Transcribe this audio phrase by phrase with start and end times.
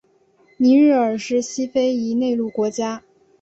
[0.57, 3.03] 尼日尔是西非一内陆国家。